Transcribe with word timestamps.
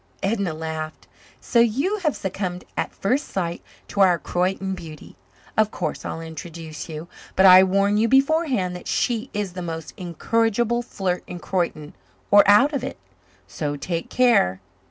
Edna 0.23 0.55
laughed. 0.55 1.05
"So 1.39 1.59
you 1.59 1.97
have 1.99 2.15
succumbed 2.15 2.63
at 2.75 2.91
first 2.91 3.27
sight 3.27 3.61
to 3.89 3.99
our 4.01 4.17
Croyden 4.17 4.73
beauty? 4.73 5.15
Of 5.55 5.69
course 5.69 6.03
I'll 6.05 6.21
introduce 6.21 6.89
you, 6.89 7.07
but 7.35 7.45
I 7.45 7.61
warn 7.63 7.97
you 7.97 8.07
beforehand 8.07 8.75
that 8.75 8.87
she 8.87 9.29
is 9.31 9.53
the 9.53 9.61
most 9.61 9.93
incorrigible 9.97 10.81
flirt 10.81 11.23
in 11.27 11.37
Croyden 11.37 11.93
or 12.31 12.43
out 12.49 12.73
of 12.73 12.83
it. 12.83 12.97
So 13.45 13.75
take 13.75 14.09
care." 14.09 14.59